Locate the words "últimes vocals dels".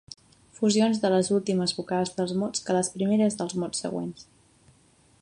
1.35-2.35